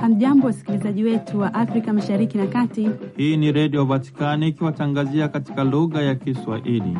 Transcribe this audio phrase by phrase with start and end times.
[0.00, 2.90] Hamjambo, wasikilizaji wetu wa Afrika Mashariki na Kati.
[3.16, 6.96] Hii ni Redio Vatikani ikiwatangazia katika lugha ya Kiswahili.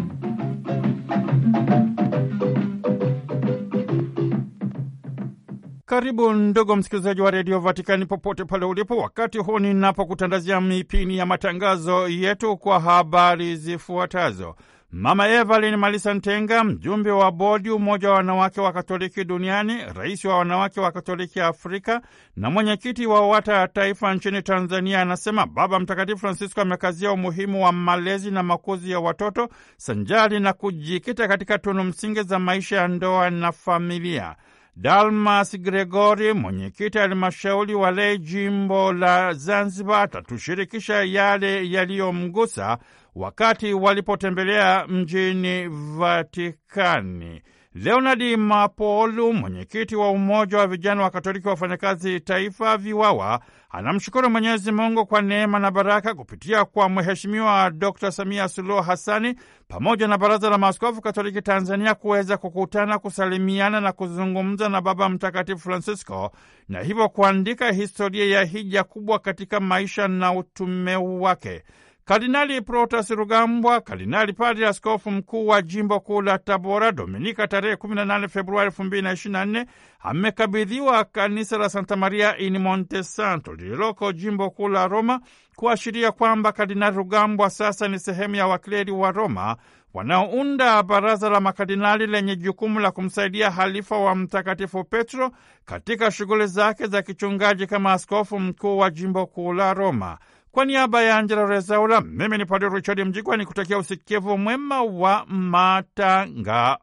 [5.86, 12.08] Karibu ndugu msikilizaji wa redio Vatikani popote pale ulipo, wakati huu ninapokutandazia mipini ya matangazo
[12.08, 14.54] yetu kwa habari zifuatazo.
[14.92, 20.38] Mama Evelyn Malisa Ntenga, mjumbe wa bodi umoja wa wanawake wa Katoliki duniani, rais wa
[20.38, 22.02] wanawake wa Katoliki Afrika
[22.36, 27.72] na mwenyekiti wa WATA ya taifa nchini Tanzania, anasema Baba Mtakatifu Francisco amekazia umuhimu wa
[27.72, 33.30] malezi na makuzi ya watoto sanjari na kujikita katika tunu msingi za maisha ya ndoa
[33.30, 34.36] na familia.
[34.80, 42.78] Dalmas Gregori, mwenyekiti halmashauri walei jimbo la Zanzibar, atatushirikisha yale yaliyomgusa
[43.14, 47.42] wakati walipotembelea mjini Vatikani.
[47.74, 54.72] Leonard Mapolu, mwenyekiti wa Umoja wa Vijana wa Katoliki wa Wafanyakazi Taifa VIWAWA, anamshukuru Mwenyezi
[54.72, 59.34] Mungu kwa neema na baraka kupitia kwa Mheshimiwa Dr Samia Suluhu Hassani
[59.68, 65.58] pamoja na Baraza la Maaskofu Katoliki Tanzania kuweza kukutana, kusalimiana na kuzungumza na Baba Mtakatifu
[65.60, 66.32] Francisco
[66.68, 71.62] na hivyo kuandika historia ya hija kubwa katika maisha na utume wake.
[72.08, 78.28] Kardinali Protas Rugambwa, kardinali padri askofu mkuu wa jimbo kuu la Tabora, Dominika tarehe 18
[78.28, 79.66] Februari 2024
[80.00, 85.20] amekabidhiwa kanisa la Santa Maria in Monte Santo lililoko jimbo kuu la Roma,
[85.56, 89.56] kuashiria kwamba kardinali Rugambwa sasa ni sehemu ya wakleri wa Roma
[89.94, 95.30] wanaounda baraza la makardinali lenye jukumu la kumsaidia halifa wa Mtakatifu Petro
[95.64, 100.18] katika shughuli zake za kichungaji kama askofu mkuu wa jimbo kuu la Roma.
[100.52, 105.26] Kwa niaba ya Angela Rezaula, mimi ni Padre Richard Mjigwa ni kutakia usikivu mwema wa
[105.26, 106.76] matangazo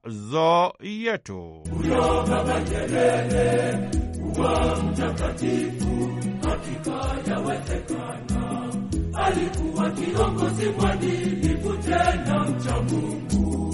[0.80, 1.64] yetu.
[1.78, 3.78] Huyo Baba Nyerere
[4.36, 6.10] kuwa mtakatifu,
[6.48, 7.16] hakika.
[9.26, 13.65] Alikuwa kiongozi mwadilifu, tena mcha Mungu.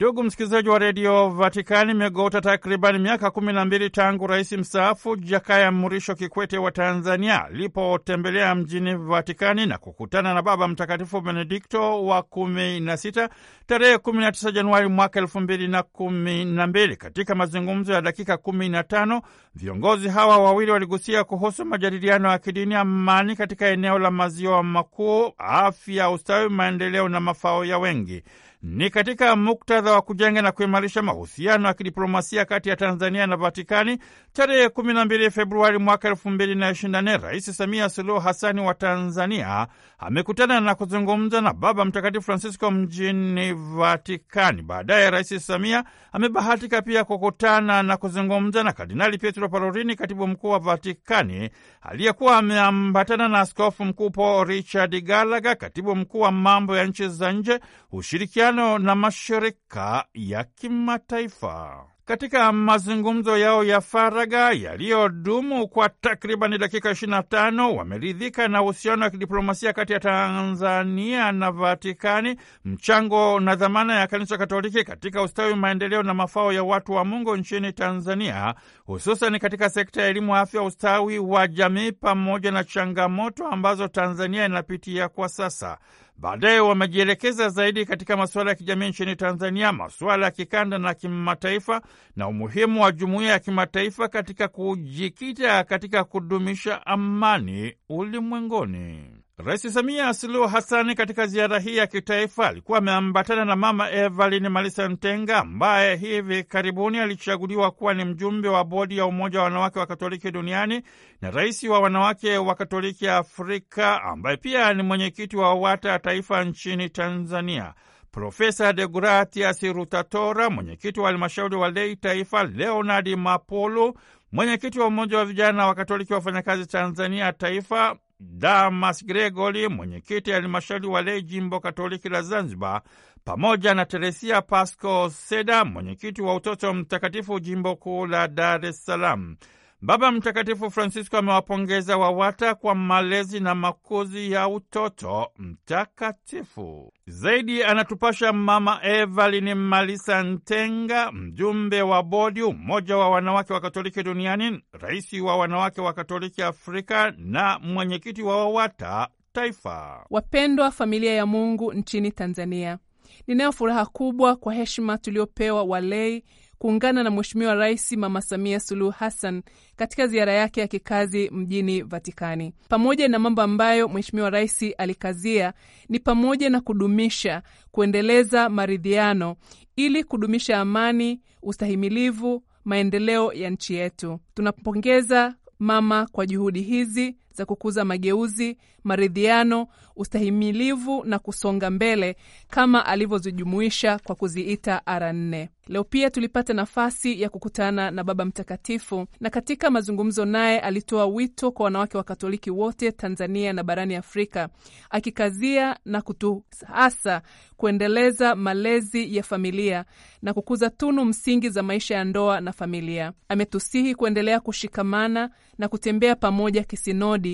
[0.00, 5.72] Ndugu msikilizaji wa redio Vatikani, imegota takribani miaka kumi na mbili tangu rais mstaafu Jakaya
[5.72, 12.80] Mrisho Kikwete wa Tanzania alipotembelea mjini Vatikani na kukutana na Baba Mtakatifu Benedikto wa kumi
[12.80, 13.28] na sita
[13.66, 16.96] tarehe kumi na tisa Januari mwaka elfu mbili na kumi na mbili.
[16.96, 19.22] Katika mazungumzo ya dakika kumi na tano
[19.54, 26.10] viongozi hawa wawili waligusia kuhusu majadiliano ya kidini, amani katika eneo la maziwa makuu, afya,
[26.10, 28.22] ustawi, maendeleo na mafao ya wengi
[28.62, 33.98] ni katika muktadha wa kujenga na kuimarisha mahusiano ya kidiplomasia kati ya Tanzania na Vatikani.
[34.32, 39.66] Tarehe 12 Februari mwaka 2024, Rais Samia Suluhu Hasani wa Tanzania
[39.98, 44.62] amekutana na kuzungumza na Baba Mtakatifu Francisco mjini Vatikani.
[44.62, 50.58] Baadaye Rais Samia amebahatika pia kukutana na kuzungumza na Kardinali Pietro Parolini, katibu mkuu wa
[50.58, 51.50] Vatikani,
[51.82, 57.32] aliyekuwa ameambatana na Askofu Mkuu Paul Richard Gallagher, katibu mkuu wa mambo ya nchi za
[57.32, 57.60] nje,
[57.92, 61.86] ushirikiano na mashirika ya kimataifa.
[62.04, 69.72] Katika mazungumzo yao ya faragha yaliyodumu kwa takribani dakika 25 wameridhika na uhusiano wa kidiplomasia
[69.72, 76.14] kati ya Tanzania na Vatikani, mchango na dhamana ya Kanisa Katoliki katika ustawi, maendeleo na
[76.14, 81.48] mafao ya watu wa Mungu nchini Tanzania, hususan katika sekta ya elimu, afya, ustawi wa
[81.48, 85.78] jamii, pamoja na changamoto ambazo Tanzania inapitia kwa sasa.
[86.20, 91.82] Baadaye wamejielekeza zaidi katika masuala ya kijamii nchini Tanzania, masuala ya kikanda na kimataifa,
[92.16, 99.04] na umuhimu wa jumuiya ya kimataifa katika kujikita katika kudumisha amani ulimwenguni.
[99.44, 104.88] Rais Samia Suluhu Hasani katika ziara hii ya kitaifa alikuwa ameambatana na Mama Evelyn Malisa
[104.88, 109.86] Ntenga ambaye hivi karibuni alichaguliwa kuwa ni mjumbe wa bodi ya Umoja wa Wanawake wa
[109.86, 110.82] Katoliki duniani
[111.20, 116.88] na rais wa Wanawake wa Katoliki Afrika ambaye pia ni mwenyekiti wa WATA taifa nchini
[116.90, 117.74] Tanzania.
[118.12, 123.94] Profesa De Gratias Rutatora, mwenyekiti wa halmashauri wa lei taifa, Leonard Mapolu,
[124.32, 131.02] mwenyekiti wa Umoja wa Vijana wa Katoliki wafanyakazi Tanzania taifa Damas Gregori, mwenyekiti halmashauri wa
[131.02, 132.82] lei jimbo katoliki la Zanzibar,
[133.24, 139.36] pamoja na Teresia Pasco Seda, mwenyekiti wa utoto mtakatifu jimbo kuu la Dar es Salaam.
[139.82, 146.92] Baba Mtakatifu Francisco amewapongeza WAWATA kwa malezi na makuzi ya utoto mtakatifu.
[147.06, 154.60] Zaidi anatupasha Mama Evelyn Malisa Ntenga, mjumbe wa bodi Umoja wa Wanawake wa Katoliki Duniani,
[154.72, 160.06] rais wa Wanawake wa Katoliki Afrika na mwenyekiti wa WAWATA Taifa.
[160.10, 162.78] Wapendwa familia ya Mungu nchini Tanzania,
[163.26, 166.24] ninayo furaha kubwa kwa heshima tuliopewa walei
[166.60, 169.42] kuungana na Mheshimiwa Rais Mama Samia Suluhu Hassan
[169.76, 172.52] katika ziara yake ya kikazi mjini Vatikani.
[172.68, 175.52] Pamoja na mambo ambayo Mheshimiwa Rais alikazia
[175.88, 179.36] ni pamoja na kudumisha, kuendeleza maridhiano
[179.76, 184.20] ili kudumisha amani, ustahimilivu, maendeleo ya nchi yetu.
[184.34, 189.66] Tunapongeza mama kwa juhudi hizi za kukuza mageuzi, maridhiano,
[189.96, 192.16] ustahimilivu na kusonga mbele
[192.50, 195.50] kama alivyozijumuisha kwa kuziita ara nne.
[195.68, 201.50] Leo pia tulipata nafasi ya kukutana na Baba Mtakatifu, na katika mazungumzo naye alitoa wito
[201.52, 204.48] kwa wanawake wa Katoliki wote Tanzania na barani Afrika,
[204.90, 207.22] akikazia na kutuhasa
[207.56, 209.84] kuendeleza malezi ya familia
[210.22, 213.12] na kukuza tunu msingi za maisha ya ndoa na familia.
[213.28, 217.29] Ametusihi kuendelea kushikamana na kutembea pamoja kisinodi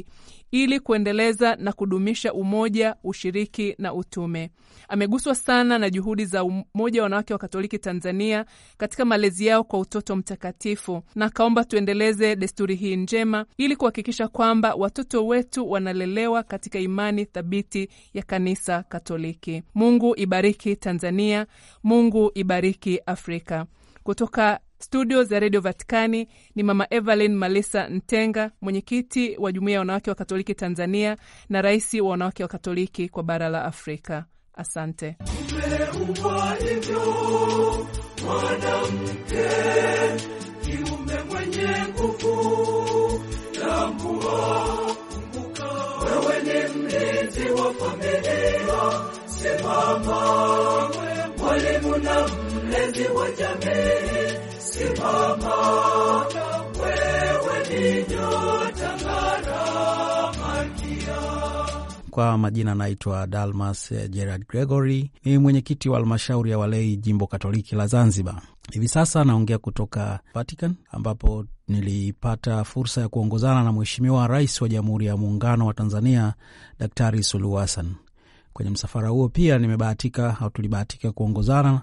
[0.50, 4.50] ili kuendeleza na kudumisha umoja, ushiriki na utume.
[4.88, 8.44] Ameguswa sana na juhudi za Umoja wa Wanawake wa Katoliki Tanzania
[8.76, 14.74] katika malezi yao kwa utoto mtakatifu, na akaomba tuendeleze desturi hii njema ili kuhakikisha kwamba
[14.74, 19.62] watoto wetu wanalelewa katika imani thabiti ya Kanisa Katoliki.
[19.74, 21.46] Mungu ibariki Tanzania,
[21.82, 23.66] Mungu ibariki Afrika.
[24.02, 30.10] Kutoka studio za redio Vatikani ni Mama Evelyn Malisa Ntenga, mwenyekiti wa Jumuiya ya Wanawake
[30.10, 31.16] wa Katoliki Tanzania
[31.48, 34.24] na rais wa Wanawake wa Katoliki kwa bara la Afrika.
[34.54, 35.16] Asante.
[35.56, 37.00] Umeumbwa hivyo
[38.24, 39.48] mwanamke,
[40.64, 44.66] kiume mwenye nguvu, tambua,
[45.14, 45.68] kumbuka,
[46.04, 48.82] wewe ni mlinzi wa familia.
[49.26, 50.90] Simama,
[51.38, 52.28] mwalimu na
[52.64, 54.45] mlezi wa jamii.
[62.16, 67.86] Kwa majina naitwa Dalmas Gerard Gregory, ni mwenyekiti wa halmashauri ya walei jimbo Katoliki la
[67.86, 68.42] Zanzibar.
[68.72, 75.06] Hivi sasa naongea kutoka Vatican ambapo nilipata fursa ya kuongozana na Mheshimiwa Rais wa Jamhuri
[75.06, 76.34] ya Muungano wa Tanzania
[76.78, 77.94] Daktari Suluhu Hassan.
[78.52, 81.82] Kwenye msafara huo pia nimebahatika au tulibahatika kuongozana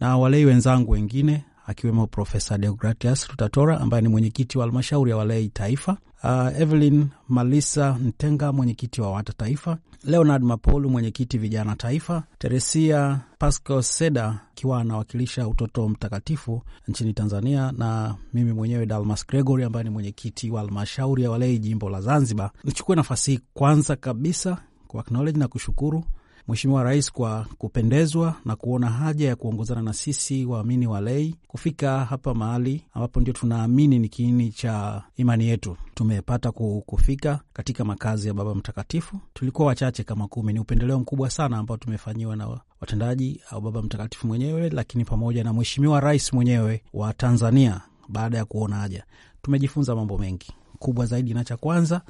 [0.00, 5.48] na walei wenzangu wengine akiwemo Profesa Deogratias Rutatora ambaye ni mwenyekiti wa halmashauri ya walei
[5.48, 13.20] taifa, uh, Evelyn Malisa Ntenga mwenyekiti wa WATA taifa, Leonard Mapolu mwenyekiti vijana taifa, Teresia
[13.38, 19.90] Pasco Seda akiwa anawakilisha utoto mtakatifu nchini Tanzania, na mimi mwenyewe Dalmas Gregory ambaye ni
[19.90, 22.50] mwenyekiti wa halmashauri ya walei jimbo la Zanzibar.
[22.64, 26.04] Nichukue nafasi hii kwanza kabisa ku acknowledge na kushukuru
[26.48, 32.34] Mheshimiwa Rais kwa kupendezwa na kuona haja ya kuongozana na sisi waamini walei kufika hapa
[32.34, 35.76] mahali ambapo ndio tunaamini ni kiini cha imani yetu.
[35.94, 36.52] Tumepata
[36.86, 39.18] kufika katika makazi ya Baba Mtakatifu.
[39.34, 40.52] Tulikuwa wachache kama kumi.
[40.52, 42.48] Ni upendeleo mkubwa sana ambao tumefanyiwa na
[42.80, 47.80] watendaji au Baba Mtakatifu mwenyewe, lakini pamoja na Mheshimiwa Rais mwenyewe wa Tanzania.
[48.08, 49.04] Baada ya kuona haja,
[49.42, 50.52] tumejifunza mambo mengi.
[50.78, 52.00] Kubwa zaidi na cha kwanza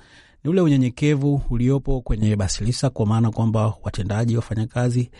[0.46, 5.10] ni ule unyenyekevu uliopo kwenye basilisa, kwa maana kwamba watendaji, wafanyakazi,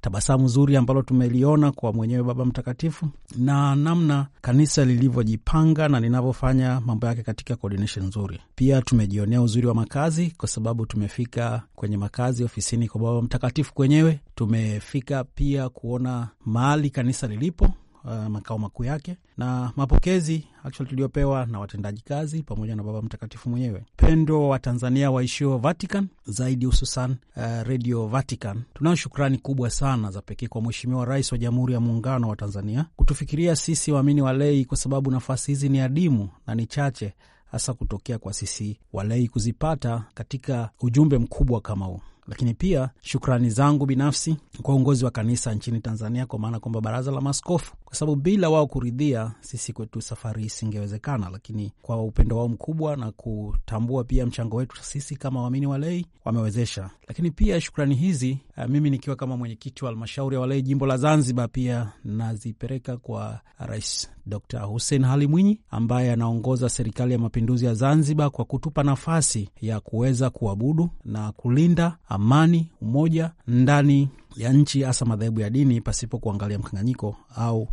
[0.00, 7.06] tabasamu zuri ambalo tumeliona kwa mwenyewe Baba Mtakatifu na namna kanisa lilivyojipanga na linavyofanya mambo
[7.06, 8.40] yake katika coordination nzuri.
[8.54, 14.20] Pia tumejionea uzuri wa makazi, kwa sababu tumefika kwenye makazi ofisini kwa Baba Mtakatifu kwenyewe.
[14.34, 17.68] Tumefika pia kuona mahali kanisa lilipo
[18.04, 23.50] Uh, makao makuu yake na mapokezi actually tuliopewa na watendaji kazi pamoja na Baba Mtakatifu
[23.50, 23.84] mwenyewe.
[23.96, 30.22] Pendo wa Tanzania waishio Vatican, zaidi hususan uh, Radio Vatican, tunayo shukrani kubwa sana za
[30.22, 34.76] pekee kwa Mheshimiwa Rais wa Jamhuri ya Muungano wa Tanzania kutufikiria sisi waamini walei, kwa
[34.76, 37.14] sababu nafasi hizi ni adimu na ni chache,
[37.50, 43.86] hasa kutokea kwa sisi walei kuzipata katika ujumbe mkubwa kama huu lakini pia shukrani zangu
[43.86, 48.20] binafsi kwa uongozi wa kanisa nchini Tanzania, kwa maana kwamba baraza la maaskofu, kwa sababu
[48.20, 51.30] bila wao kuridhia, sisi kwetu safari isingewezekana.
[51.30, 56.90] Lakini kwa upendo wao mkubwa na kutambua pia mchango wetu sisi kama waamini walei, wamewezesha.
[57.08, 60.96] Lakini pia shukrani hizi uh, mimi nikiwa kama mwenyekiti wa halmashauri ya walei jimbo la
[60.96, 67.74] Zanzibar, pia nazipeleka kwa Rais Dr Hussein Ali Mwinyi ambaye anaongoza serikali ya mapinduzi ya
[67.74, 75.04] Zanzibar kwa kutupa nafasi ya kuweza kuabudu na kulinda amani, umoja ndani ya nchi, hasa
[75.04, 77.68] madhehebu ya dini, pasipo kuangalia mkanganyiko au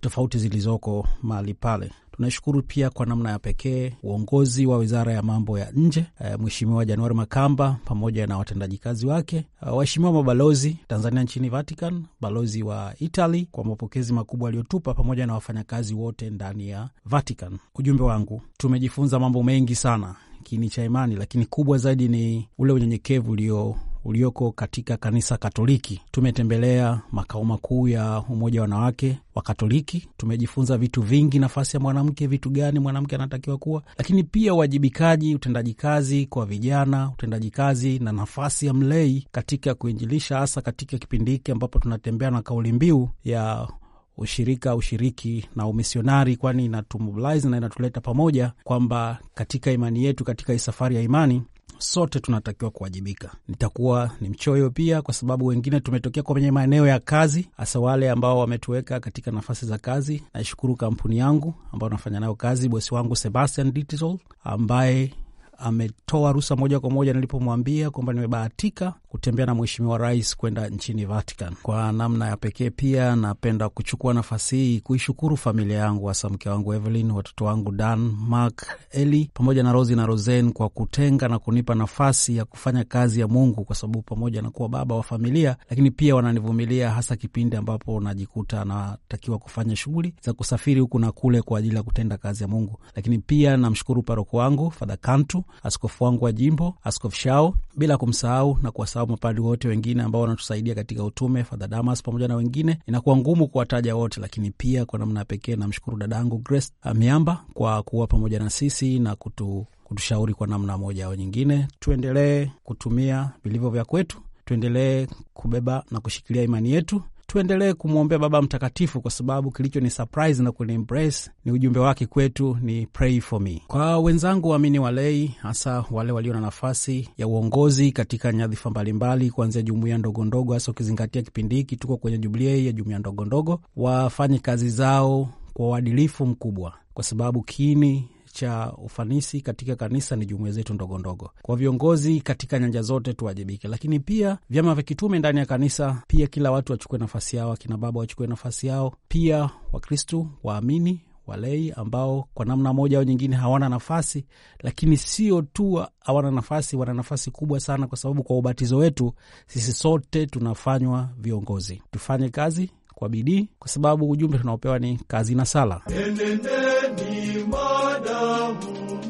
[0.00, 1.90] tofauti zilizoko mahali pale.
[2.12, 6.84] Tunashukuru pia kwa namna ya pekee uongozi wa wizara ya mambo ya nje e, Mheshimiwa
[6.84, 13.48] Januari Makamba pamoja na watendaji kazi wake, waheshimiwa mabalozi Tanzania nchini Vatican, balozi wa Italy
[13.50, 17.58] kwa mapokezi makubwa aliyotupa, pamoja na wafanyakazi wote ndani ya Vatican.
[17.74, 23.32] Ujumbe wangu, tumejifunza mambo mengi sana kiini cha imani, lakini kubwa zaidi ni ule unyenyekevu
[23.32, 26.00] ulio ulioko katika kanisa Katoliki.
[26.10, 30.08] Tumetembelea makao makuu ya umoja wa wanawake wa Katoliki.
[30.16, 35.74] Tumejifunza vitu vingi, nafasi ya mwanamke, vitu gani mwanamke anatakiwa kuwa, lakini pia uwajibikaji, utendaji
[35.74, 41.52] kazi kwa vijana, utendaji kazi na nafasi ya mlei katika kuinjilisha, hasa katika kipindi hiki
[41.52, 43.68] ambapo tunatembea na kauli mbiu ya
[44.16, 50.96] ushirika, ushiriki na umisionari, kwani inatumobilize na inatuleta pamoja kwamba katika imani yetu, katika safari
[50.96, 51.42] ya imani
[51.78, 53.30] sote tunatakiwa kuwajibika.
[53.48, 58.38] Nitakuwa ni mchoyo pia, kwa sababu wengine tumetokea kwenye maeneo ya kazi, hasa wale ambao
[58.38, 60.22] wametuweka katika nafasi za kazi.
[60.34, 65.12] Naishukuru kampuni yangu ambayo nafanya nayo kazi, bosi wangu Sebastian Digital ambaye
[65.58, 71.54] ametoa ruhusa moja kwa moja nilipomwambia kwamba nimebahatika kutembea na Mheshimiwa Rais kwenda nchini Vatican.
[71.62, 76.74] Kwa namna ya pekee pia napenda kuchukua nafasi hii kuishukuru familia yangu, hasa mke wangu
[76.74, 81.74] Evelyn, watoto wangu Dan, Mark, Eli pamoja na Rosi na Rosen kwa kutenga na kunipa
[81.74, 85.90] nafasi ya kufanya kazi ya Mungu, kwa sababu pamoja na kuwa baba wa familia, lakini
[85.90, 91.58] pia wananivumilia, hasa kipindi ambapo najikuta natakiwa kufanya shughuli za kusafiri huku na kule kwa
[91.58, 92.78] ajili ya kutenda kazi ya Mungu.
[92.96, 98.58] Lakini pia namshukuru paroko wangu Fadha Kantu, askofu wangu wa jimbo, Askofu Shao, bila kumsahau
[98.62, 102.78] na kuwasahau mapadri wote wengine ambao wanatusaidia katika utume, Fadha Damas pamoja na wengine.
[102.86, 108.06] Inakuwa ngumu kuwataja wote, lakini pia kwa namna pekee namshukuru dadangu Grace Miamba kwa kuwa
[108.06, 111.68] pamoja na sisi na kutu, kutushauri kwa namna moja au nyingine.
[111.80, 117.02] Tuendelee kutumia vilivyo vya kwetu, tuendelee kubeba na kushikilia imani yetu
[117.34, 122.58] tuendelee kumwombea Baba Mtakatifu kwa sababu kilicho ni surprise na kuniembrace ni ujumbe wake kwetu
[122.62, 123.62] ni pray for me.
[123.66, 129.62] Kwa wenzangu waamini walei, hasa wale walio na nafasi ya uongozi katika nyadhifa mbalimbali, kuanzia
[129.62, 135.28] jumuiya ndogondogo, hasa ukizingatia kipindi hiki tuko kwenye jubilei ya jumuiya ndogondogo, wafanye kazi zao
[135.54, 141.30] kwa uadilifu mkubwa, kwa sababu kiini cha ufanisi katika kanisa ni jumuiya zetu ndogo ndogo.
[141.42, 146.26] Kwa viongozi katika nyanja zote tuwajibike, lakini pia vyama vya kitume ndani ya kanisa, pia
[146.26, 152.28] kila watu wachukue nafasi yao, akina baba wachukue nafasi yao, pia Wakristu waamini walei ambao
[152.34, 154.24] kwa namna moja au nyingine hawana nafasi,
[154.62, 159.14] lakini sio tu hawana nafasi, wana nafasi kubwa sana, kwa sababu kwa ubatizo wetu
[159.46, 161.82] sisi sote tunafanywa viongozi.
[161.90, 165.80] Tufanye kazi kwa bidii, kwa sababu ujumbe tunaopewa ni kazi na sala.
[165.88, 169.00] Enendeni madamu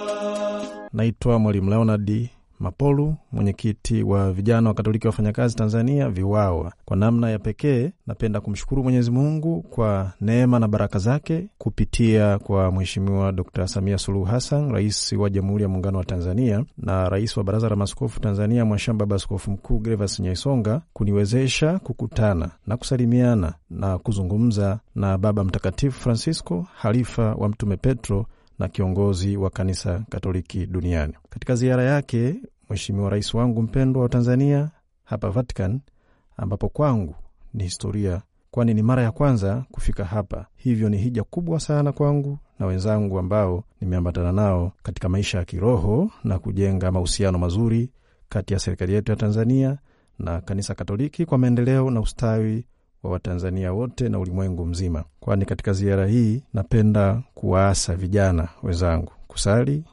[0.94, 6.74] Naitwa Mwalimu Leonard Mapolu, mwenyekiti wa vijana wa Katoliki wa wafanyakazi Tanzania, VIWAWA.
[6.86, 12.72] Kwa namna ya pekee napenda kumshukuru Mwenyezi Mungu kwa neema na baraka zake kupitia kwa
[12.72, 13.68] Mheshimiwa Dr.
[13.68, 17.76] Samia Suluhu Hassan, rais wa Jamhuri ya Muungano wa Tanzania na rais wa Baraza la
[17.76, 25.18] Maskofu Tanzania, Mwashamba Baba Askofu Mkuu Gervas Nyaisonga, kuniwezesha kukutana na kusalimiana na kuzungumza na
[25.18, 28.26] Baba Mtakatifu Francisco, halifa wa Mtume Petro
[28.60, 31.14] na kiongozi wa kanisa Katoliki duniani.
[31.30, 32.36] Katika ziara yake,
[32.70, 34.70] Mheshimiwa rais wangu mpendwa wa Tanzania
[35.04, 35.80] hapa Vatican,
[36.38, 37.16] ambapo kwangu
[37.54, 42.38] ni historia, kwani ni mara ya kwanza kufika hapa, hivyo ni hija kubwa sana kwangu
[42.60, 47.90] na wenzangu ambao nimeambatana nao katika maisha ya kiroho na kujenga mahusiano mazuri
[48.30, 49.78] kati ya serikali yetu ya Tanzania
[50.20, 52.66] na kanisa Katoliki kwa maendeleo na ustawi
[53.04, 55.04] wa Watanzania wote na ulimwengu mzima.
[55.20, 59.84] Kwani katika ziara hii napenda kuwaasa vijana wenzangu kusali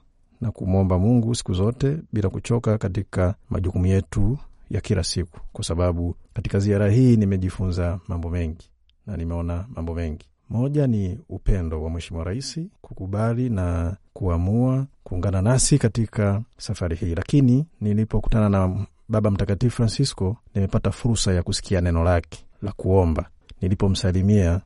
[0.41, 4.39] na kumwomba Mungu siku zote bila kuchoka katika majukumu yetu
[4.71, 8.71] ya kila siku, kwa sababu katika ziara hii nimejifunza mambo mengi
[9.07, 10.27] na nimeona mambo mengi.
[10.51, 17.67] Moja ni upendo wa Mheshimiwa Rais kukubali na kuamua kuungana nasi katika safari hii, lakini
[17.81, 23.29] nilipokutana na Baba Mtakatifu Francisco nimepata fursa ya kusikia neno lake la kuomba.
[23.61, 24.61] Nilipomsalimia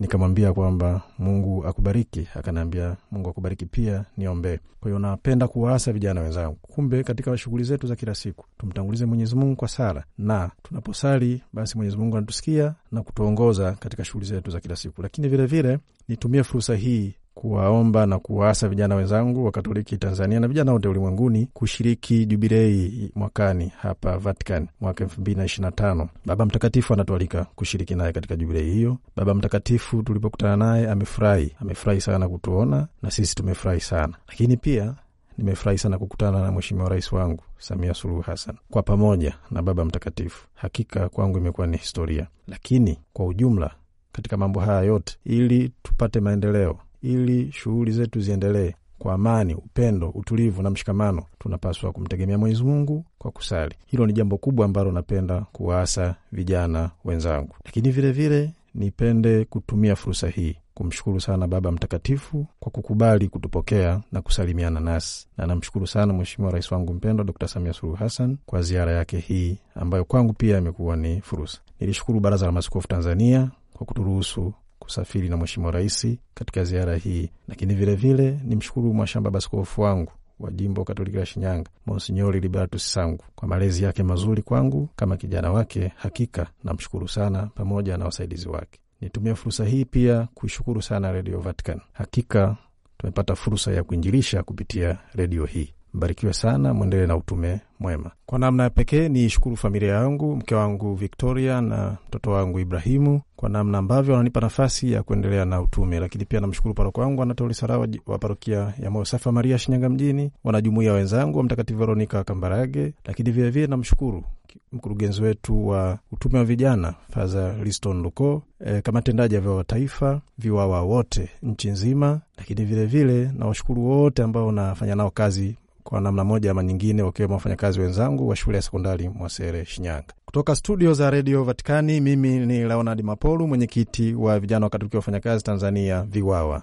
[0.00, 4.58] nikamwambia kwamba Mungu akubariki, akaniambia Mungu akubariki pia, niombee.
[4.80, 9.34] Kwa hiyo napenda kuwaasa vijana wenzangu, kumbe katika shughuli zetu za kila siku tumtangulize Mwenyezi
[9.36, 14.60] Mungu kwa sala, na tunaposali basi Mwenyezi Mungu anatusikia na kutuongoza katika shughuli zetu za
[14.60, 15.02] kila siku.
[15.02, 20.72] Lakini vilevile nitumie fursa hii kuwaomba na kuwaasa vijana wenzangu wa Katoliki Tanzania na vijana
[20.72, 26.08] wote ulimwenguni kushiriki jubilei mwakani hapa Vatican mwaka elfu mbili na ishirini na tano.
[26.26, 28.98] Baba Mtakatifu anatualika kushiriki naye katika jubilei hiyo.
[29.16, 34.94] Baba Mtakatifu tulipokutana naye amefurahi, amefurahi sana kutuona na sisi tumefurahi sana, lakini pia
[35.38, 40.46] nimefurahi sana kukutana na Mheshimiwa Rais wangu Samia Suluhu Hassan kwa pamoja na Baba Mtakatifu.
[40.54, 43.70] Hakika kwangu imekuwa ni historia, lakini kwa ujumla
[44.12, 50.62] katika mambo haya yote, ili tupate maendeleo ili shughuli zetu ziendelee, kwa amani, upendo, utulivu
[50.62, 53.74] na mshikamano, tunapaswa kumtegemea Mwenyezi Mungu kwa kusali.
[53.86, 60.56] Hilo ni jambo kubwa ambalo napenda kuwaasa vijana wenzangu, lakini vilevile nipende kutumia fursa hii
[60.78, 66.72] kumshukuru sana Baba Mtakatifu kwa kukubali kutupokea na kusalimiana nasi, na namshukuru sana Mheshimiwa Rais
[66.72, 71.20] wangu mpendwa Dr Samia Suluhu Hassan kwa ziara yake hii ambayo kwangu pia imekuwa ni
[71.20, 71.58] fursa.
[71.80, 77.74] Nilishukuru Baraza la Maaskofu Tanzania kwa kuturuhusu kusafiri na Mheshimiwa Rais katika ziara hii, lakini
[77.74, 83.84] vilevile nimshukuru mwashamba baskofu wangu wa jimbo Katoliki la Shinyanga, Monsinyori Liberatus Sangu kwa malezi
[83.84, 85.92] yake mazuri kwangu kama kijana wake.
[85.96, 88.80] Hakika namshukuru sana, pamoja na wasaidizi wake.
[89.00, 91.80] Nitumia fursa hii pia kuishukuru sana Redio Vatican.
[91.92, 92.56] Hakika
[92.98, 95.74] tumepata fursa ya kuinjilisha kupitia redio hii.
[95.94, 98.10] Mbarikiwe sana, mwendelee na utume mwema.
[98.26, 103.20] Kwa namna ya pekee ni shukuru familia yangu, mke wangu Victoria na mtoto wangu Ibrahimu
[103.36, 106.00] kwa namna ambavyo wananipa nafasi ya kuendelea na utume.
[106.00, 109.88] Lakini pia namshukuru paroko wangu Anatoli Sarawa wa parokia ya Moyo Safi wa Maria Shinyanga
[109.88, 112.92] mjini, wanajumuia wenzangu wa Mtakatifu Veronika Kambarage.
[113.04, 114.24] Lakini vilevile namshukuru
[114.72, 119.64] mkurugenzi wetu wa utume wa vijana Faza Liston Luko, e, kama tendaji ya vyama wa
[119.64, 122.20] taifa, viwawa wote nchi nzima.
[122.38, 125.56] Lakini vilevile nawashukuru wote ambao nafanya nao kazi
[125.88, 130.04] kwa namna moja ama nyingine, wakiwemo wafanyakazi wenzangu wa shule ya sekondari Mwasere, Shinyanga.
[130.24, 134.98] Kutoka studio za redio Vatikani, mimi ni Leonard Mapolu, mwenyekiti wa vijana wa Katoliki wa
[134.98, 136.62] wafanyakazi Tanzania, VIWAWA.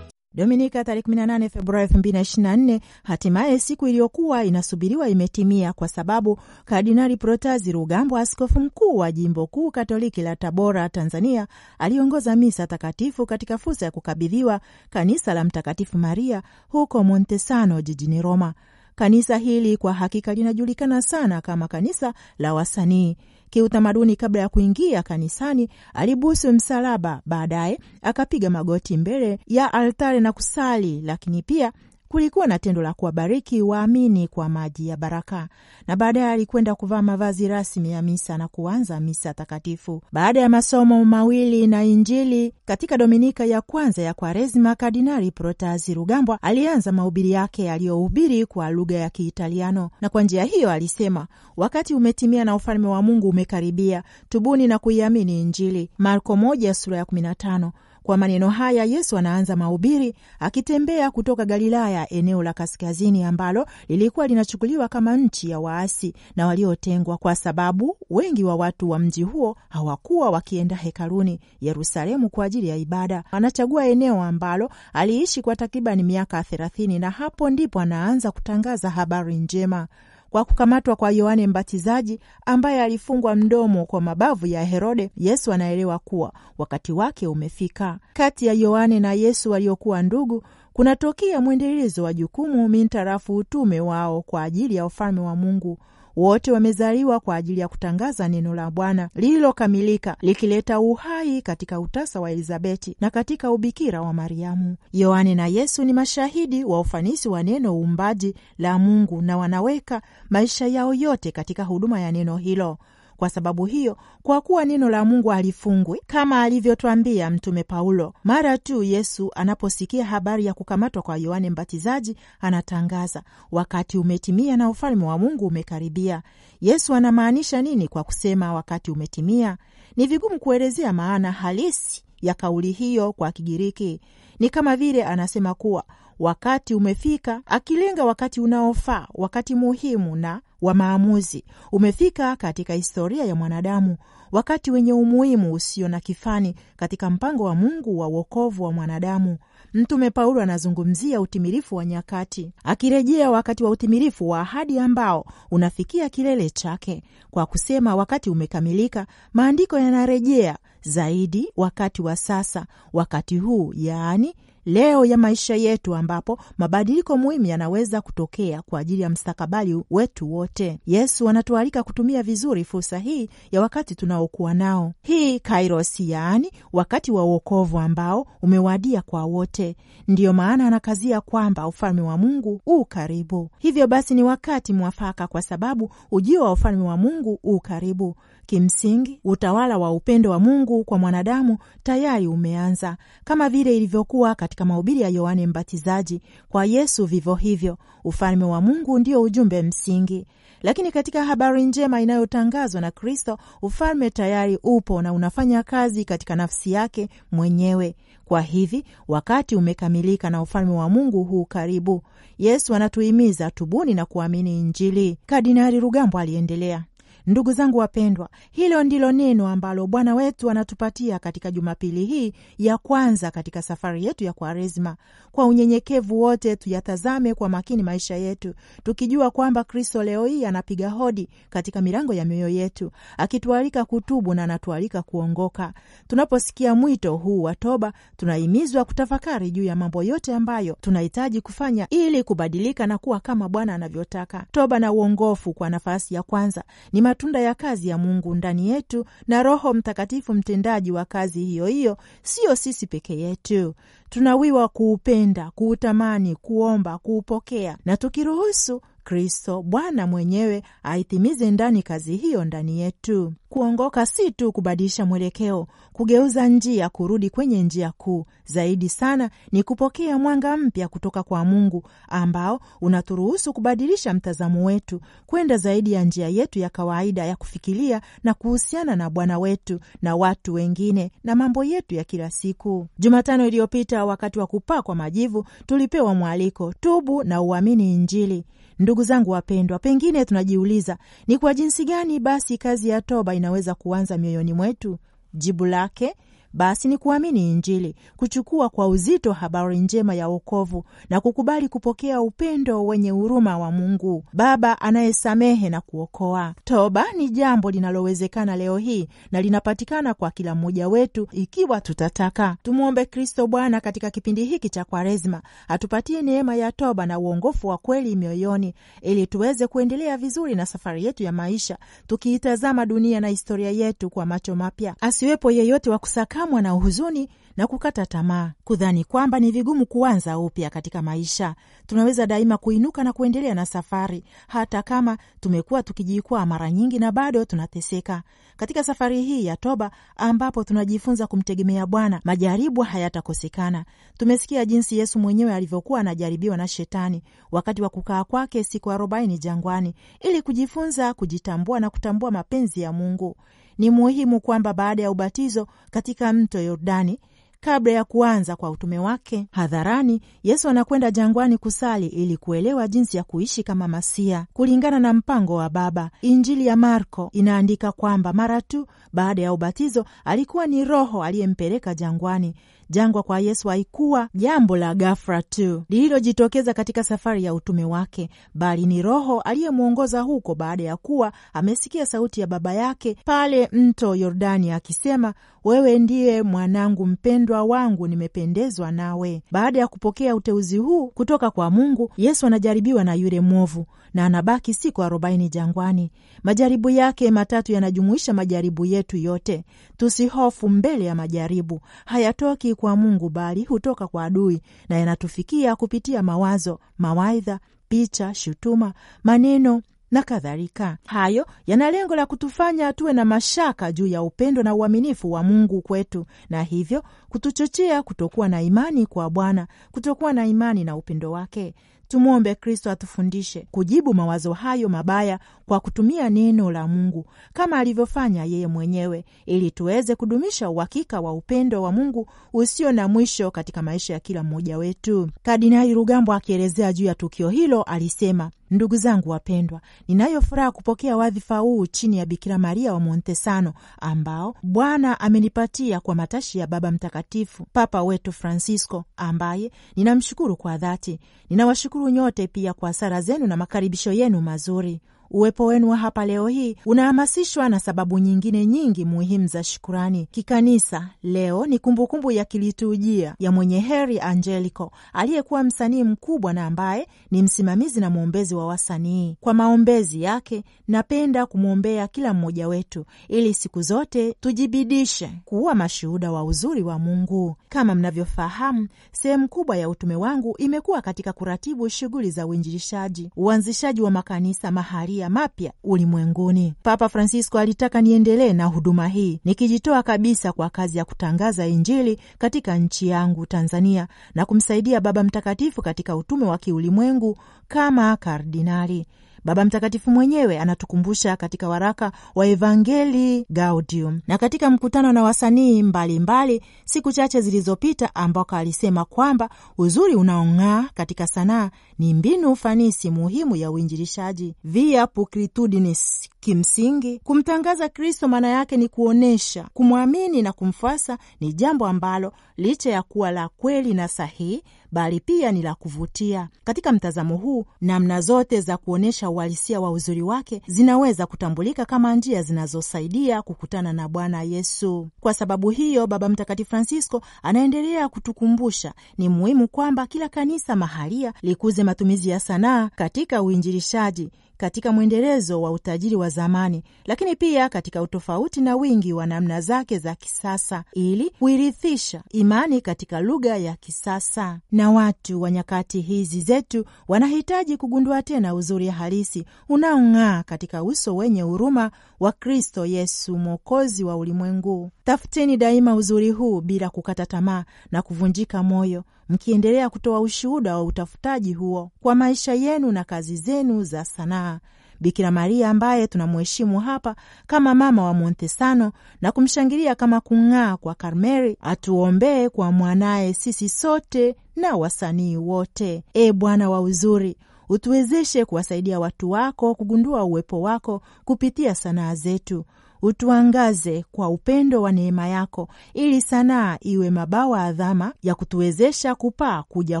[0.34, 8.20] Dominika tarehe 18 Februari 2024, hatimaye siku iliyokuwa inasubiriwa imetimia, kwa sababu Kardinali Protazi Rugambwa,
[8.20, 11.46] askofu mkuu wa jimbo kuu katoliki la Tabora, Tanzania,
[11.78, 14.60] aliongoza misa takatifu katika fursa ya kukabidhiwa
[14.90, 18.54] kanisa la Mtakatifu Maria huko Montesano jijini Roma.
[18.94, 23.16] Kanisa hili kwa hakika linajulikana sana kama kanisa la wasanii.
[23.54, 31.00] Kiutamaduni, kabla ya kuingia kanisani alibusu msalaba, baadaye akapiga magoti mbele ya altare na kusali,
[31.00, 31.72] lakini pia
[32.08, 35.48] kulikuwa na tendo la kuwabariki waamini kwa maji ya baraka,
[35.86, 40.02] na baadaye alikwenda kuvaa mavazi rasmi ya misa na kuanza misa takatifu.
[40.12, 46.42] Baada ya masomo mawili na Injili katika dominika ya kwanza ya Kwaresima, Kardinali Protazi Rugambwa
[46.42, 52.44] alianza mahubiri yake aliyohubiri kwa lugha ya Kiitaliano, na kwa njia hiyo alisema, wakati umetimia
[52.44, 55.90] na ufalme wa Mungu umekaribia, tubuni na kuiamini Injili.
[55.98, 57.72] Marko moja sura ya kumi na tano.
[58.04, 64.88] Kwa maneno haya Yesu anaanza mahubiri akitembea kutoka Galilaya, eneo la kaskazini ambalo lilikuwa linachukuliwa
[64.88, 70.30] kama nchi ya waasi na waliotengwa, kwa sababu wengi wa watu wa mji huo hawakuwa
[70.30, 73.24] wakienda hekaluni Yerusalemu kwa ajili ya ibada.
[73.30, 79.86] Anachagua eneo ambalo aliishi kwa takribani miaka thelathini, na hapo ndipo anaanza kutangaza habari njema
[80.34, 86.32] kwa kukamatwa kwa Yohane Mbatizaji ambaye alifungwa mdomo kwa mabavu ya Herode, Yesu anaelewa kuwa
[86.58, 87.98] wakati wake umefika.
[88.12, 90.42] Kati ya Yohane na Yesu waliokuwa ndugu
[90.72, 95.78] kunatokea mwendelezo wa jukumu mintarafu utume wao kwa ajili ya ufalme wa Mungu.
[96.16, 102.30] Wote wamezaliwa kwa ajili ya kutangaza neno la Bwana lililokamilika likileta uhai katika utasa wa
[102.30, 104.76] Elizabeti na katika ubikira wa Mariamu.
[104.92, 110.66] Yohane na Yesu ni mashahidi wa ufanisi wa neno uumbaji la Mungu na wanaweka maisha
[110.66, 112.78] yao yote katika huduma ya neno hilo.
[113.16, 118.82] Kwa sababu hiyo, kwa kuwa neno la Mungu halifungwi, kama alivyotwambia Mtume Paulo, mara tu
[118.82, 123.22] Yesu anaposikia habari ya kukamatwa kwa Yohane Mbatizaji, anatangaza
[123.52, 126.22] wakati umetimia na ufalme wa Mungu umekaribia.
[126.60, 129.56] Yesu anamaanisha nini kwa kusema wakati umetimia?
[129.96, 134.00] Ni vigumu kuelezea maana halisi ya kauli hiyo kwa Kigiriki.
[134.38, 135.84] Ni kama vile anasema kuwa
[136.18, 143.96] wakati umefika, akilenga wakati unaofaa, wakati muhimu na wa maamuzi umefika katika historia ya mwanadamu,
[144.32, 149.38] wakati wenye umuhimu usio na kifani katika mpango wa Mungu wa wokovu wa mwanadamu.
[149.74, 156.50] Mtume Paulo anazungumzia utimilifu wa nyakati, akirejea wakati wa utimilifu wa ahadi ambao unafikia kilele
[156.50, 159.06] chake kwa kusema wakati umekamilika.
[159.32, 167.16] Maandiko yanarejea zaidi wakati wa sasa, wakati huu, yaani leo ya maisha yetu, ambapo mabadiliko
[167.16, 170.80] muhimu yanaweza kutokea kwa ajili ya mstakabali wetu wote.
[170.86, 177.24] Yesu anatualika kutumia vizuri fursa hii ya wakati tunaokuwa nao, hii kairos, yaani wakati wa
[177.24, 179.76] uokovu ambao umewadia kwa wote.
[180.08, 183.50] Ndiyo maana anakazia kwamba ufalme wa Mungu u karibu.
[183.58, 188.16] Hivyo basi ni wakati mwafaka, kwa sababu ujio wa ufalme wa Mungu u karibu.
[188.46, 195.00] Kimsingi, utawala wa upendo wa Mungu kwa mwanadamu tayari umeanza, kama vile ilivyokuwa katika mahubiri
[195.00, 196.20] ya Yohane Mbatizaji.
[196.48, 200.26] Kwa Yesu vivyo hivyo, ufalme wa Mungu ndio ujumbe msingi.
[200.62, 206.72] Lakini katika habari njema inayotangazwa na Kristo, ufalme tayari upo na unafanya kazi katika nafsi
[206.72, 207.96] yake mwenyewe.
[208.24, 212.02] Kwa hivi wakati umekamilika na ufalme wa Mungu huu karibu.
[212.38, 215.18] Yesu anatuhimiza tubuni na kuamini Injili.
[215.26, 216.84] Kardinali Rugambwa aliendelea.
[217.26, 223.30] Ndugu zangu wapendwa, hilo ndilo neno ambalo Bwana wetu anatupatia katika Jumapili hii ya kwanza
[223.30, 224.96] katika safari yetu ya Kwaresma.
[225.32, 231.28] Kwa unyenyekevu wote tuyatazame kwa makini maisha yetu, tukijua kwamba Kristo leo hii anapiga hodi
[231.50, 235.72] katika milango ya mioyo yetu, akitualika kutubu na anatualika kuongoka.
[236.08, 242.22] Tunaposikia mwito huu wa toba, tunahimizwa kutafakari juu ya mambo yote ambayo tunahitaji kufanya ili
[242.22, 244.44] kubadilika na kuwa kama Bwana anavyotaka.
[244.52, 249.04] Toba na uongofu kwa nafasi ya kwanza ni matunda ya kazi ya Mungu ndani yetu
[249.28, 253.74] na Roho Mtakatifu mtendaji wa kazi hiyo hiyo, siyo sisi peke yetu.
[254.10, 262.80] Tunawiwa kuupenda, kuutamani, kuomba, kuupokea na tukiruhusu Kristo Bwana mwenyewe aitimize ndani kazi hiyo ndani
[262.80, 263.32] yetu.
[263.48, 268.24] Kuongoka si tu kubadilisha mwelekeo, kugeuza njia, kurudi kwenye njia kuu.
[268.44, 275.56] Zaidi sana ni kupokea mwanga mpya kutoka kwa Mungu ambao unaturuhusu kubadilisha mtazamo wetu kwenda
[275.56, 280.54] zaidi ya njia yetu ya kawaida ya kufikiria na kuhusiana na Bwana wetu na watu
[280.54, 282.86] wengine na mambo yetu ya kila siku.
[282.98, 288.44] Jumatano iliyopita, wakati wa kupaa kwa majivu, tulipewa mwaliko, tubu na uamini Injili.
[288.78, 294.18] Ndugu zangu wapendwa, pengine tunajiuliza ni kwa jinsi gani basi kazi ya toba inaweza kuanza
[294.18, 294.98] mioyoni mwetu.
[295.34, 296.14] Jibu lake
[296.54, 302.86] basi ni kuamini Injili, kuchukua kwa uzito habari njema ya wokovu na kukubali kupokea upendo
[302.86, 306.54] wenye huruma wa Mungu Baba anayesamehe na kuokoa.
[306.64, 312.56] Toba ni jambo linalowezekana leo hii na linapatikana kwa kila mmoja wetu ikiwa tutataka.
[312.62, 317.78] Tumwombe Kristo Bwana katika kipindi hiki cha Kwaresma atupatie neema ya toba na uongofu wa
[317.78, 323.70] kweli mioyoni, ili tuweze kuendelea vizuri na safari yetu ya maisha, tukiitazama dunia na historia
[323.70, 324.94] yetu kwa macho mapya.
[325.00, 330.38] Asiwepo yeyote wa kusaka mwa na huzuni na kukata tamaa, kudhani kwamba ni vigumu kuanza
[330.38, 331.54] upya katika maisha.
[331.86, 337.44] Tunaweza daima kuinuka na kuendelea na safari, hata kama tumekuwa tukijikwaa mara nyingi na bado
[337.44, 338.22] tunateseka.
[338.56, 343.84] Katika safari hii ya toba, ambapo tunajifunza kumtegemea Bwana, majaribu hayatakosekana.
[344.18, 349.94] Tumesikia jinsi Yesu mwenyewe alivyokuwa anajaribiwa na Shetani wakati wa kukaa kwake siku arobaini jangwani,
[350.20, 353.36] ili kujifunza kujitambua na kutambua mapenzi ya Mungu.
[353.78, 357.20] Ni muhimu kwamba baada ya ubatizo katika mto Yordani,
[357.64, 363.22] kabla ya kuanza kwa utume wake hadharani, Yesu anakwenda jangwani kusali ili kuelewa jinsi ya
[363.24, 366.10] kuishi kama Masia kulingana na mpango wa Baba.
[366.22, 372.54] Injili ya Marko inaandika kwamba mara tu baada ya ubatizo alikuwa ni Roho aliyempeleka jangwani.
[372.90, 378.86] Jangwa kwa Yesu haikuwa jambo la ghafla tu lililojitokeza katika safari ya utume wake, bali
[378.86, 384.70] ni Roho aliyemwongoza huko baada ya kuwa amesikia sauti ya Baba yake pale mto Yordani
[384.72, 389.42] akisema, wewe ndiye mwanangu mpendwa wangu, nimependezwa nawe.
[389.50, 394.74] Baada ya kupokea uteuzi huu kutoka kwa Mungu, Yesu anajaribiwa na yule mwovu na anabaki
[394.74, 396.10] siku arobaini jangwani.
[396.42, 399.64] Majaribu yake matatu yanajumuisha majaribu yetu yote.
[399.96, 406.80] Tusihofu mbele ya majaribu, hayatoki kwa Mungu bali hutoka kwa adui na yanatufikia kupitia mawazo,
[406.98, 408.92] mawaidha, picha, shutuma,
[409.24, 410.98] maneno na kadhalika.
[411.06, 415.82] Hayo yana lengo la kutufanya tuwe na mashaka juu ya upendo na uaminifu wa Mungu
[415.82, 417.02] kwetu, na hivyo
[417.38, 421.74] kutuchochea kutokuwa na imani kwa Bwana, kutokuwa na imani na upendo wake.
[422.08, 428.66] Tumwombe Kristo atufundishe kujibu mawazo hayo mabaya kwa kutumia neno la Mungu kama alivyofanya yeye
[428.66, 434.20] mwenyewe, ili tuweze kudumisha uhakika wa upendo wa Mungu usio na mwisho katika maisha ya
[434.20, 435.30] kila mmoja wetu.
[435.42, 441.58] Kardinali Rugambwa akielezea juu ya tukio hilo alisema: Ndugu zangu wapendwa, ninayo furaha kupokea wadhifa
[441.58, 447.23] huu chini ya Bikira Maria wa Montesano ambao Bwana amenipatia kwa matashi ya Baba Mtakatifu
[447.72, 451.20] Papa wetu Francisco, ambaye ninamshukuru kwa dhati.
[451.50, 455.00] Ninawashukuru nyote pia kwa sala zenu na makaribisho yenu mazuri.
[455.30, 460.28] Uwepo wenu hapa leo hii unahamasishwa na sababu nyingine nyingi muhimu za shukurani.
[460.30, 467.06] Kikanisa, leo ni kumbukumbu ya kiliturujia ya mwenye heri Angelico aliyekuwa msanii mkubwa na ambaye
[467.30, 469.36] ni msimamizi na mwombezi wa wasanii.
[469.40, 476.44] Kwa maombezi yake, napenda kumwombea kila mmoja wetu ili siku zote tujibidishe kuwa mashuhuda wa
[476.44, 477.56] uzuri wa Mungu.
[477.68, 484.10] Kama mnavyofahamu, sehemu kubwa ya utume wangu imekuwa katika kuratibu shughuli za uinjilishaji, uanzishaji wa
[484.10, 484.70] makanisa
[485.14, 486.74] mahalia mapya ulimwenguni.
[486.82, 492.76] Papa Francisco alitaka niendelee na huduma hii nikijitoa kabisa kwa kazi ya kutangaza Injili katika
[492.76, 499.06] nchi yangu Tanzania na kumsaidia Baba Mtakatifu katika utume wa kiulimwengu kama kardinali.
[499.44, 506.62] Baba Mtakatifu mwenyewe anatukumbusha katika waraka wa Evangelii Gaudium na katika mkutano na wasanii mbalimbali
[506.84, 513.70] siku chache zilizopita, ambako alisema kwamba uzuri unaong'aa katika sanaa ni mbinu ufanisi muhimu ya
[513.70, 516.30] uinjilishaji via pulchritudinis.
[516.40, 523.02] Kimsingi, kumtangaza Kristo maana yake ni kuonyesha, kumwamini na kumfuasa ni jambo ambalo licha ya
[523.02, 524.62] kuwa la kweli na sahihi
[524.94, 526.48] bali pia ni la kuvutia.
[526.64, 532.42] Katika mtazamo huu, namna zote za kuonyesha uhalisia wa uzuri wake zinaweza kutambulika kama njia
[532.42, 535.08] zinazosaidia kukutana na Bwana Yesu.
[535.20, 541.84] Kwa sababu hiyo, Baba Mtakatifu Francisco anaendelea kutukumbusha ni muhimu kwamba kila kanisa mahalia likuze
[541.84, 548.60] matumizi ya sanaa katika uinjilishaji katika mwendelezo wa utajiri wa zamani, lakini pia katika utofauti
[548.60, 554.60] na wingi wa namna zake za kisasa, ili kuirithisha imani katika lugha ya kisasa.
[554.72, 561.42] Na watu wa nyakati hizi zetu wanahitaji kugundua tena uzuri halisi unaong'aa katika uso wenye
[561.42, 561.90] huruma
[562.20, 564.90] wa Kristo Yesu, Mwokozi wa ulimwengu.
[565.04, 571.52] Tafuteni daima uzuri huu bila kukata tamaa na kuvunjika moyo mkiendelea kutoa ushuhuda wa utafutaji
[571.52, 574.60] huo kwa maisha yenu na kazi zenu za sanaa.
[575.00, 581.56] Bikira Maria ambaye tunamheshimu hapa kama mama wa Montesano na kumshangilia kama kung'aa kwa Karmeli,
[581.60, 586.04] atuombee kwa mwanaye sisi sote na wasanii wote.
[586.14, 587.36] E Bwana wa uzuri,
[587.68, 592.64] utuwezeshe kuwasaidia watu wako kugundua uwepo wako kupitia sanaa zetu
[593.04, 600.00] utuangaze kwa upendo wa neema yako, ili sanaa iwe mabawa adhama ya kutuwezesha kupaa kuja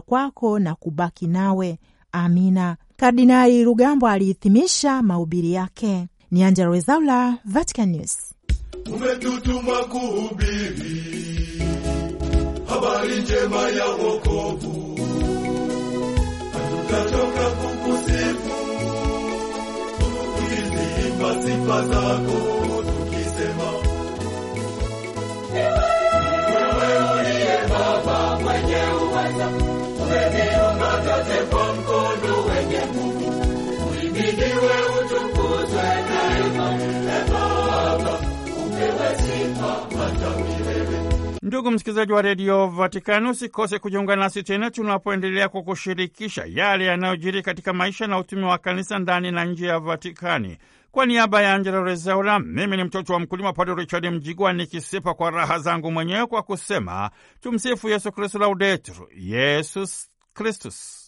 [0.00, 1.78] kwako na kubaki nawe.
[2.12, 2.76] Amina.
[2.96, 6.06] Kardinali Rugambwa alihitimisha mahubiri yake.
[6.30, 8.34] Ni Angella Rwezaula, Vatican News.
[8.94, 11.04] umetutuma kuhubiri
[12.68, 14.98] habari njema ya wokovu,
[16.52, 18.54] hatutachoka kukusifu
[19.98, 22.54] tukiziimba sifa zako
[25.54, 27.94] wewe kwa.
[41.42, 48.06] Ndugu msikilizaji wa redio Vatikani, usikose kujiunga nasi tena tunapoendelea kukushirikisha yale yanayojiri katika maisha
[48.06, 50.58] na utumi wa kanisa ndani na nje ya Vatikani.
[50.94, 55.30] Kwa niaba ya Angela Rezaula, mimi ni mtoto wa mkulima Padre Richard Mjigwa, nikisipa kwa
[55.30, 61.06] raha zangu mwenyewe kwa kusema tumsifu Yesu Kristu, laudetur Yesus Kristus.